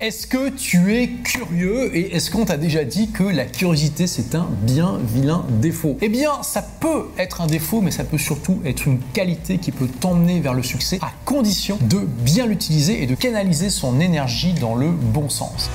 [0.00, 4.34] Est-ce que tu es curieux et est-ce qu'on t'a déjà dit que la curiosité c'est
[4.34, 5.96] un bien vilain défaut?
[6.02, 9.70] Eh bien, ça peut être un défaut, mais ça peut surtout être une qualité qui
[9.70, 14.52] peut t'emmener vers le succès à condition de bien l'utiliser et de canaliser son énergie
[14.52, 15.70] dans le bon sens.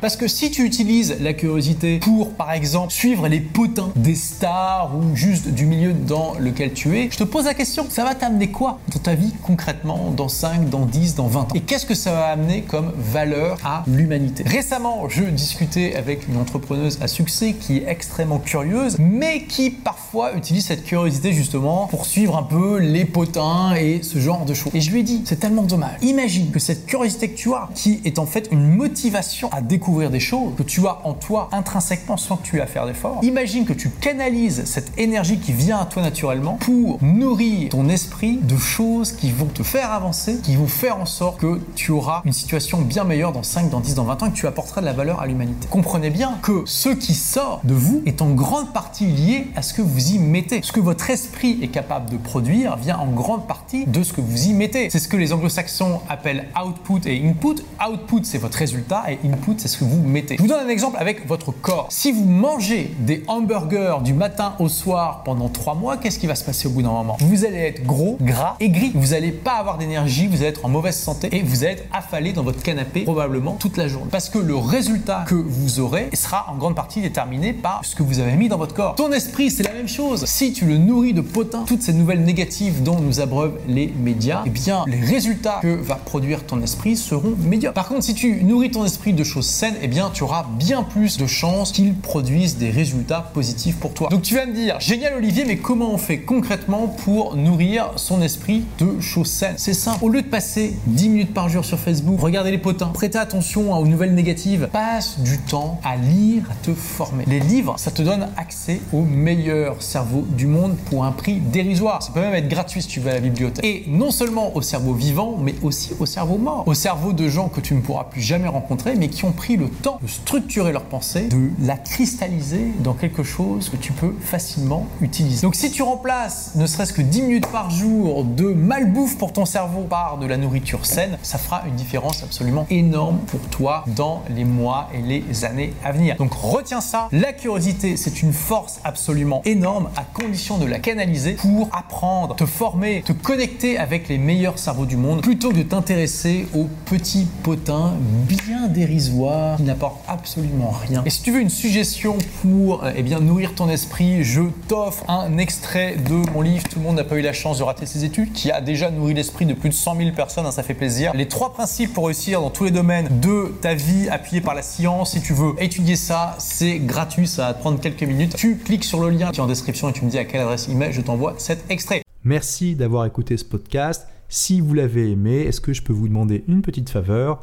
[0.00, 4.92] Parce que si tu utilises la curiosité pour, par exemple, suivre les potins des stars
[4.96, 8.14] ou juste du milieu dans lequel tu es, je te pose la question, ça va
[8.14, 11.48] t'amener quoi dans ta vie concrètement dans 5, dans 10, dans 20 ans?
[11.54, 14.42] Et qu'est-ce que ça va amener comme valeur à l'humanité?
[14.46, 20.34] Récemment, je discutais avec une entrepreneuse à succès qui est extrêmement curieuse, mais qui parfois
[20.34, 24.74] utilise cette curiosité justement pour suivre un peu les potins et ce genre de choses.
[24.74, 25.98] Et je lui ai dit, c'est tellement dommage.
[26.00, 29.89] Imagine que cette curiosité que tu as, qui est en fait une motivation à découvrir
[29.90, 33.20] des choses que tu as en toi intrinsèquement sans que tu aies à faire d'efforts.
[33.22, 38.36] Imagine que tu canalises cette énergie qui vient à toi naturellement pour nourrir ton esprit
[38.36, 42.22] de choses qui vont te faire avancer, qui vont faire en sorte que tu auras
[42.24, 44.80] une situation bien meilleure dans 5, dans 10, dans 20 ans et que tu apporteras
[44.80, 45.66] de la valeur à l'humanité.
[45.68, 49.74] Comprenez bien que ce qui sort de vous est en grande partie lié à ce
[49.74, 50.60] que vous y mettez.
[50.62, 54.20] Ce que votre esprit est capable de produire vient en grande partie de ce que
[54.20, 54.88] vous y mettez.
[54.90, 57.62] C'est ce que les anglo-saxons appellent output et input.
[57.86, 60.36] Output, c'est votre résultat et input, c'est ce vous mettez.
[60.36, 61.86] Je vous donne un exemple avec votre corps.
[61.90, 66.34] Si vous mangez des hamburgers du matin au soir pendant trois mois, qu'est-ce qui va
[66.34, 67.16] se passer au bout d'un moment?
[67.20, 68.92] Vous allez être gros, gras et gris.
[68.94, 71.84] Vous n'allez pas avoir d'énergie, vous allez être en mauvaise santé et vous allez être
[71.92, 74.08] affalé dans votre canapé probablement toute la journée.
[74.10, 78.02] Parce que le résultat que vous aurez sera en grande partie déterminé par ce que
[78.02, 78.94] vous avez mis dans votre corps.
[78.94, 80.24] Ton esprit, c'est la même chose.
[80.26, 84.42] Si tu le nourris de potins, toutes ces nouvelles négatives dont nous abreuvent les médias,
[84.46, 87.74] eh bien, les résultats que va produire ton esprit seront médiocres.
[87.74, 90.82] Par contre, si tu nourris ton esprit de choses saines, eh bien, tu auras bien
[90.82, 94.08] plus de chances qu'ils produisent des résultats positifs pour toi.
[94.08, 98.22] Donc tu vas me dire, génial Olivier, mais comment on fait concrètement pour nourrir son
[98.22, 100.04] esprit de choses saines C'est simple.
[100.04, 103.72] Au lieu de passer 10 minutes par jour sur Facebook, regarder les potins, prêter attention
[103.72, 107.24] aux nouvelles négatives, passe du temps à lire, à te former.
[107.26, 112.02] Les livres, ça te donne accès au meilleur cerveau du monde pour un prix dérisoire.
[112.02, 113.64] Ça peut même être gratuit si tu vas à la bibliothèque.
[113.64, 116.64] Et non seulement au cerveau vivant, mais aussi au cerveau mort.
[116.66, 119.56] Au cerveau de gens que tu ne pourras plus jamais rencontrer, mais qui ont pris
[119.60, 124.14] le temps de structurer leur pensée, de la cristalliser dans quelque chose que tu peux
[124.20, 125.42] facilement utiliser.
[125.42, 129.44] Donc si tu remplaces ne serait-ce que 10 minutes par jour de malbouffe pour ton
[129.44, 134.22] cerveau par de la nourriture saine, ça fera une différence absolument énorme pour toi dans
[134.34, 136.16] les mois et les années à venir.
[136.16, 141.34] Donc retiens ça, la curiosité c'est une force absolument énorme à condition de la canaliser
[141.34, 145.62] pour apprendre, te former, te connecter avec les meilleurs cerveaux du monde plutôt que de
[145.64, 147.92] t'intéresser aux petits potins
[148.26, 151.02] bien dérisoires qui n'apportent absolument rien.
[151.04, 155.38] Et si tu veux une suggestion pour eh bien, nourrir ton esprit, je t'offre un
[155.38, 158.04] extrait de mon livre Tout le monde n'a pas eu la chance de rater ses
[158.04, 160.74] études, qui a déjà nourri l'esprit de plus de 100 000 personnes, hein, ça fait
[160.74, 161.12] plaisir.
[161.14, 164.62] Les trois principes pour réussir dans tous les domaines de ta vie appuyés par la
[164.62, 165.12] science.
[165.12, 168.34] Si tu veux étudier ça, c'est gratuit, ça va te prendre quelques minutes.
[168.36, 170.40] Tu cliques sur le lien qui est en description et tu me dis à quelle
[170.40, 172.02] adresse email je t'envoie cet extrait.
[172.24, 174.06] Merci d'avoir écouté ce podcast.
[174.28, 177.42] Si vous l'avez aimé, est-ce que je peux vous demander une petite faveur?